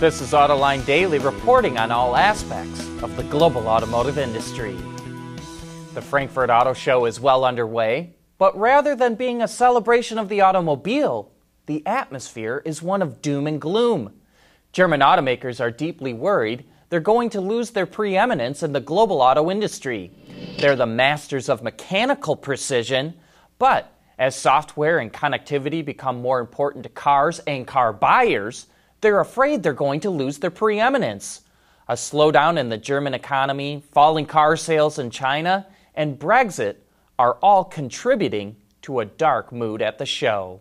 [0.00, 4.74] This is Autoline Daily reporting on all aspects of the global automotive industry.
[5.92, 10.40] The Frankfurt Auto Show is well underway, but rather than being a celebration of the
[10.40, 11.30] automobile,
[11.66, 14.14] the atmosphere is one of doom and gloom.
[14.72, 19.50] German automakers are deeply worried they're going to lose their preeminence in the global auto
[19.50, 20.10] industry.
[20.58, 23.12] They're the masters of mechanical precision,
[23.58, 28.66] but as software and connectivity become more important to cars and car buyers,
[29.00, 31.42] they're afraid they're going to lose their preeminence.
[31.88, 36.76] A slowdown in the German economy, falling car sales in China, and Brexit
[37.18, 40.60] are all contributing to a dark mood at the show.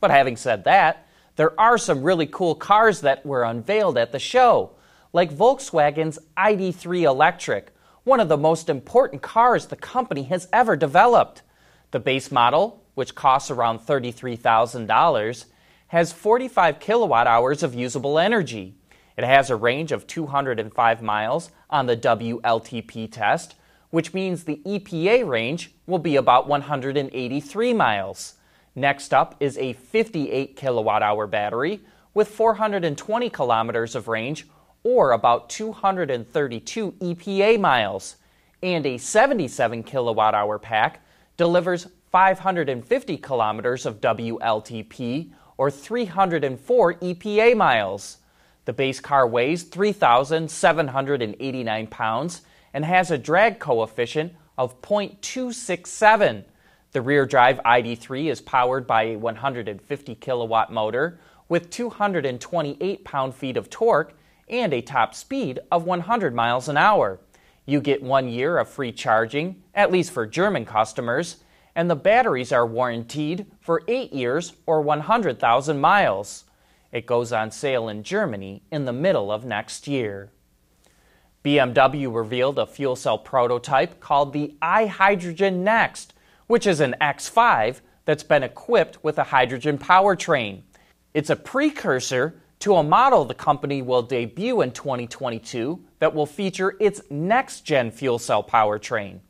[0.00, 4.18] But having said that, there are some really cool cars that were unveiled at the
[4.18, 4.72] show,
[5.12, 7.74] like Volkswagen's ID3 Electric,
[8.04, 11.42] one of the most important cars the company has ever developed.
[11.90, 15.44] The base model, which costs around $33,000,
[15.88, 18.74] has 45 kilowatt hours of usable energy.
[19.16, 23.54] It has a range of 205 miles on the WLTP test,
[23.90, 28.34] which means the EPA range will be about 183 miles.
[28.74, 31.80] Next up is a 58 kilowatt hour battery
[32.12, 34.46] with 420 kilometers of range,
[34.82, 38.16] or about 232 EPA miles.
[38.62, 41.00] And a 77 kilowatt hour pack
[41.36, 48.18] delivers 550 kilometers of WLTP, or 304 EPA miles.
[48.64, 52.42] The base car weighs 3,789 pounds
[52.74, 56.44] and has a drag coefficient of 0.267.
[56.92, 61.18] The rear drive ID3 is powered by a 150 kilowatt motor
[61.48, 64.14] with 228 pound feet of torque
[64.48, 67.20] and a top speed of 100 miles an hour.
[67.66, 71.38] You get one year of free charging, at least for German customers,
[71.76, 76.44] and the batteries are warranted for 8 years or 100,000 miles.
[76.90, 80.30] It goes on sale in Germany in the middle of next year.
[81.44, 86.14] BMW revealed a fuel cell prototype called the iHydrogen Next,
[86.46, 90.62] which is an X5 that's been equipped with a hydrogen powertrain.
[91.12, 96.74] It's a precursor to a model the company will debut in 2022 that will feature
[96.80, 99.20] its next gen fuel cell powertrain.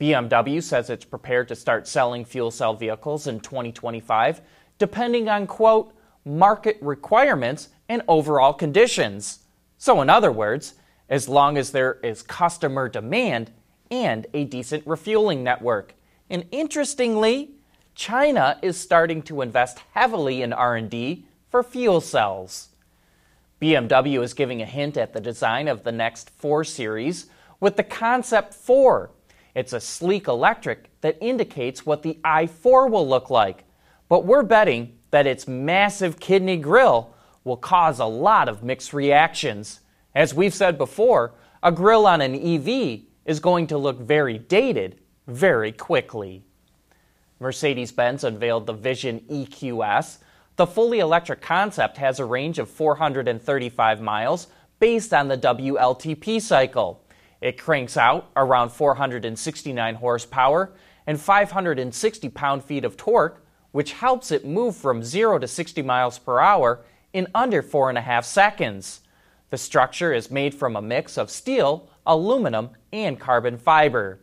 [0.00, 4.40] BMW says it's prepared to start selling fuel cell vehicles in 2025,
[4.78, 5.94] depending on, quote,
[6.24, 9.40] market requirements and overall conditions.
[9.78, 10.74] So, in other words,
[11.08, 13.50] as long as there is customer demand
[13.90, 15.94] and a decent refueling network.
[16.30, 17.50] And interestingly,
[17.94, 22.70] China is starting to invest heavily in R&D for fuel cells.
[23.60, 27.26] BMW is giving a hint at the design of the next 4 series
[27.60, 29.10] with the Concept 4
[29.54, 33.64] it's a sleek electric that indicates what the i4 will look like.
[34.08, 39.80] But we're betting that its massive kidney grille will cause a lot of mixed reactions.
[40.14, 44.98] As we've said before, a grille on an EV is going to look very dated
[45.26, 46.44] very quickly.
[47.38, 50.18] Mercedes Benz unveiled the Vision EQS.
[50.56, 54.48] The fully electric concept has a range of 435 miles
[54.78, 57.03] based on the WLTP cycle.
[57.44, 60.72] It cranks out around 469 horsepower
[61.06, 66.18] and 560 pound feet of torque, which helps it move from 0 to 60 miles
[66.18, 69.02] per hour in under 4.5 seconds.
[69.50, 74.20] The structure is made from a mix of steel, aluminum, and carbon fiber.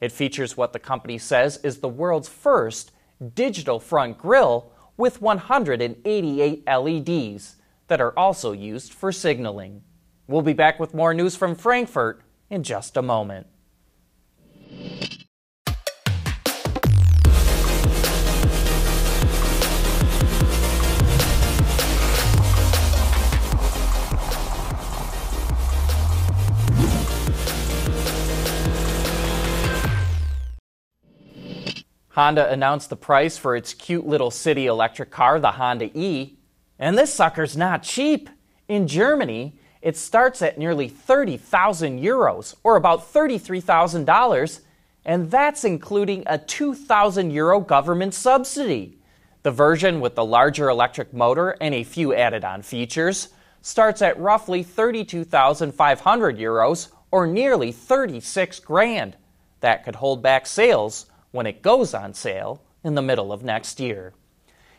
[0.00, 2.90] It features what the company says is the world's first
[3.34, 7.56] digital front grille with 188 LEDs
[7.88, 9.82] that are also used for signaling.
[10.26, 13.46] We'll be back with more news from Frankfurt in just a moment.
[32.10, 36.36] Honda announced the price for its cute little city electric car, the Honda E.
[36.78, 38.28] And this sucker's not cheap.
[38.68, 44.60] In Germany, it starts at nearly 30,000 euros, or about $33,000,
[45.04, 48.96] and that's including a 2,000 euro government subsidy.
[49.42, 53.30] The version with the larger electric motor and a few added on features
[53.60, 59.16] starts at roughly 32,500 euros, or nearly 36 grand.
[59.60, 63.80] That could hold back sales when it goes on sale in the middle of next
[63.80, 64.14] year.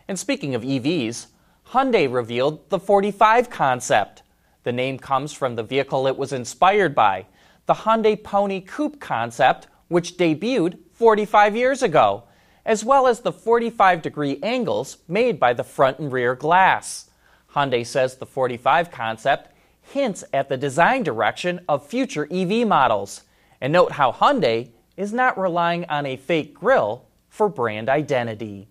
[0.07, 1.27] And speaking of EVs,
[1.69, 4.23] Hyundai revealed the 45 concept.
[4.63, 7.25] The name comes from the vehicle it was inspired by,
[7.65, 12.24] the Hyundai Pony Coupe concept, which debuted 45 years ago,
[12.65, 17.10] as well as the 45 degree angles made by the front and rear glass.
[17.54, 23.24] Hyundai says the 45 concept hints at the design direction of future EV models.
[23.60, 28.68] And note how Hyundai is not relying on a fake grille for brand identity.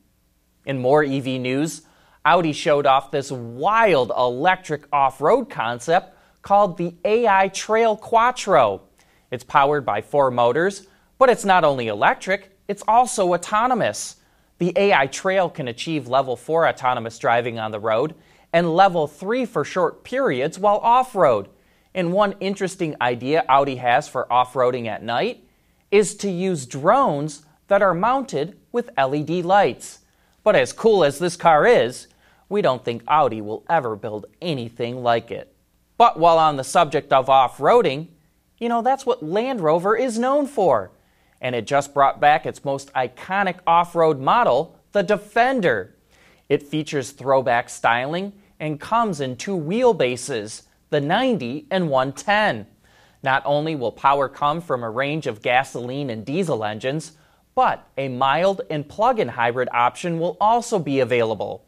[0.65, 1.83] In more EV news,
[2.25, 8.83] Audi showed off this wild electric off road concept called the AI Trail Quattro.
[9.31, 10.87] It's powered by four motors,
[11.19, 14.17] but it's not only electric, it's also autonomous.
[14.59, 18.15] The AI Trail can achieve level 4 autonomous driving on the road
[18.53, 21.49] and level 3 for short periods while off road.
[21.95, 25.45] And one interesting idea Audi has for off roading at night
[25.91, 30.01] is to use drones that are mounted with LED lights.
[30.45, 32.07] But as cool as this car is,
[32.53, 35.57] we don't think Audi will ever build anything like it.
[35.97, 38.09] But while on the subject of off roading,
[38.59, 40.93] you know, that's what Land Rover is known for.
[41.41, 45.97] And it just brought back its most iconic off road model, the Defender.
[46.51, 52.67] It features throwback styling and comes in two wheelbases, the 90 and 110.
[53.23, 57.13] Not only will power come from a range of gasoline and diesel engines,
[57.55, 61.65] but a mild and plug in hybrid option will also be available.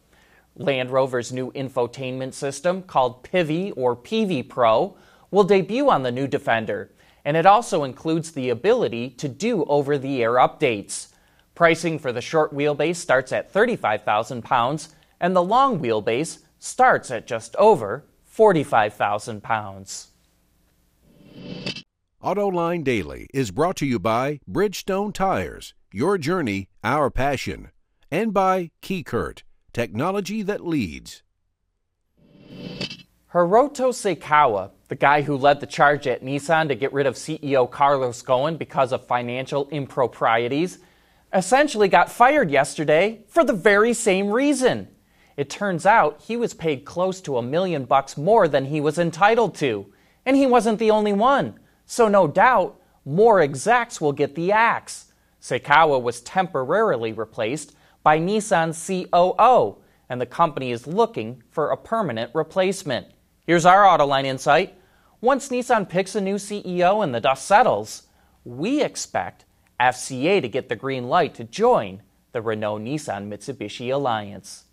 [0.57, 4.97] Land Rover's new infotainment system, called Pivi or Pivi Pro,
[5.31, 6.93] will debut on the new Defender,
[7.25, 11.09] and it also includes the ability to do over the air updates.
[11.55, 17.27] Pricing for the short wheelbase starts at 35,000 pounds, and the long wheelbase starts at
[17.27, 20.09] just over 45,000 pounds.
[22.23, 27.71] AutoLine Daily is brought to you by Bridgestone Tires, your journey, our passion,
[28.11, 29.43] and by KeyCurt,
[29.75, 31.23] technology that leads.
[33.33, 37.69] Hiroto Saikawa, the guy who led the charge at Nissan to get rid of CEO
[37.69, 40.79] Carlos Ghosn because of financial improprieties,
[41.33, 44.89] essentially got fired yesterday for the very same reason.
[45.37, 49.01] It turns out he was paid close to a million bucks more than he was
[49.01, 49.93] entitled to.
[50.25, 51.59] And he wasn't the only one.
[51.87, 55.13] So, no doubt, more execs will get the axe.
[55.43, 57.75] Saikawa was temporarily replaced
[58.05, 59.79] by Nissan's COO,
[60.09, 63.09] and the company is looking for a permanent replacement.
[63.47, 64.79] Here's our Autoline insight.
[65.21, 68.03] Once Nissan picks a new CEO and the dust settles,
[68.45, 69.47] we expect
[69.81, 72.03] FCA to get the green light to join
[72.33, 74.65] the Renault Nissan Mitsubishi alliance.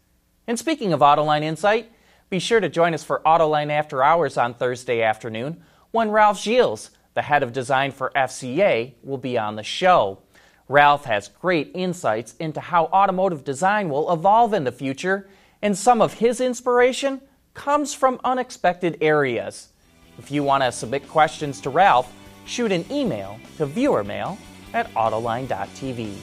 [0.45, 1.89] And speaking of Autoline Insight,
[2.30, 6.92] be sure to join us for Autoline After Hours on Thursday afternoon when Ralph Gilles,
[7.13, 10.19] the head of design for FCA, will be on the show.
[10.68, 15.30] Ralph has great insights into how automotive design will evolve in the future,
[15.62, 17.22] and some of his inspiration
[17.54, 19.69] comes from unexpected areas.
[20.18, 22.12] If you want to submit questions to Ralph,
[22.46, 24.38] shoot an email to viewermail
[24.74, 26.16] at autoline.tv.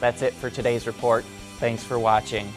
[0.00, 1.24] That's it for today's report.
[1.58, 2.52] Thanks for watching.